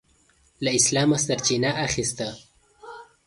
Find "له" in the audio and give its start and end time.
0.63-0.69